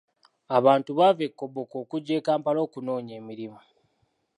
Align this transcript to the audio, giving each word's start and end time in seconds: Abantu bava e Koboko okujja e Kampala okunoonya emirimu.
Abantu 0.57 0.91
bava 0.99 1.21
e 1.27 1.29
Koboko 1.39 1.75
okujja 1.83 2.13
e 2.19 2.21
Kampala 2.25 2.59
okunoonya 2.65 3.13
emirimu. 3.21 3.59